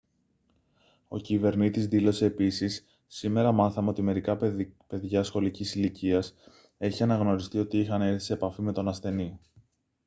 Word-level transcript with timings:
ο 1.07 1.17
κυβερνήτης 1.17 1.87
δήλωσε 1.87 2.25
επίσης 2.25 2.85
«σήμερα 3.07 3.51
μάθαμε 3.51 3.89
ότι 3.89 4.01
μερικά 4.01 4.37
παιδιά 4.87 5.23
σχολικής 5.23 5.75
ηλικίας 5.75 6.35
έχει 6.77 7.03
αναγνωριστεί 7.03 7.59
ότι 7.59 7.77
είχαν 7.79 8.01
έρθει 8.01 8.19
σε 8.25 8.33
επαφή 8.33 8.61
με 8.61 8.71
τον 8.73 8.87
ασθενή» 8.87 9.39